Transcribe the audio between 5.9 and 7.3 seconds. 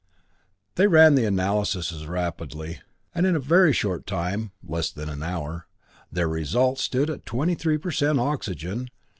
their results stood at